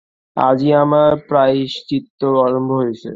[0.37, 3.09] আজই আমার প্রায়শ্চিত্ত আরম্ভ হয়েছে।